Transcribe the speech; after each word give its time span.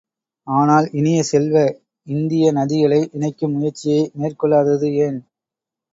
ஆனால் 0.47 0.87
இனிய 0.91 1.19
செல்வ, 1.23 1.55
இந்திய 2.07 2.45
நதிகளை 2.51 3.01
இணைக்கும் 3.13 3.53
முயற்சியை 3.53 4.11
மேற்கொள்ளாதது 4.15 4.89
ஏன்? 5.05 5.21